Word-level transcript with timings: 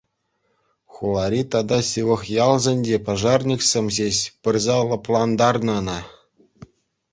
Хулари 0.95 1.41
тата 1.55 1.79
ҫывӑх 1.89 2.21
ялсенчи 2.45 2.97
пожарниксем 3.11 3.85
ҫеҫ 3.99 4.17
пырса 4.47 4.77
лӑплантарнӑ 4.95 5.73
ӑна. 5.85 5.99